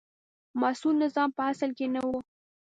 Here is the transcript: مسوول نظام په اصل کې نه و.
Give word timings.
مسوول 0.59 0.95
نظام 1.03 1.29
په 1.37 1.41
اصل 1.51 1.69
کې 1.77 1.85
نه 1.93 2.01
و. 2.09 2.17